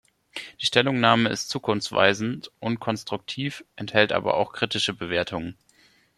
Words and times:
Die 0.59 0.65
Stellungnahme 0.65 1.29
ist 1.29 1.49
zukunftsweisend 1.51 2.51
und 2.59 2.79
konstruktiv, 2.79 3.63
enthält 3.75 4.13
aber 4.13 4.33
auch 4.33 4.51
kritische 4.51 4.95
Bewertungen. 4.95 5.55